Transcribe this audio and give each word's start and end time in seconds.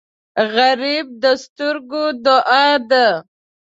غریب 0.53 1.07
د 1.23 1.25
سترګو 1.43 2.05
دعا 2.25 2.67
ده 2.89 3.07